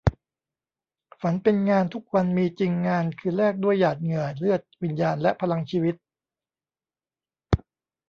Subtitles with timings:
[1.19, 5.95] ฝันเป็นงานทุกวันมีจริงงาน คือแลกด้วยหงาดเหงื่อ เลือด วิญญาณ และพลังชีวิต